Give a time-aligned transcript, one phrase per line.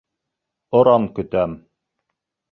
[0.79, 1.53] Оран көтәм: